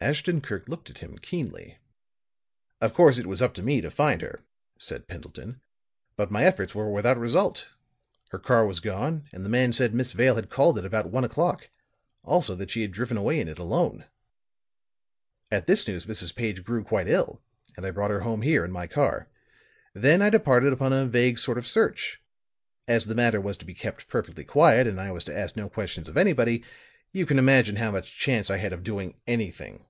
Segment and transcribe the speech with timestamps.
[0.00, 1.78] Ashton Kirk looked at him keenly.
[2.80, 4.44] "Of course it was up to me to find her,"
[4.78, 5.60] said Pendleton;
[6.14, 7.70] "but my efforts were without result.
[8.30, 11.24] Her car was gone, and the man said Miss Vale had called it about one
[11.24, 11.68] o'clock;
[12.22, 14.04] also that she had driven away in it alone.
[15.50, 16.32] "At this news Mrs.
[16.32, 17.42] Page grew quite ill,
[17.76, 19.26] and I brought her home here in my car.
[19.94, 22.22] Then I departed upon a vague sort of search.
[22.86, 25.68] As the matter was to be kept perfectly quiet and I was to ask no
[25.68, 26.62] questions of anybody,
[27.10, 29.86] you can imagine how much chance I had of doing anything.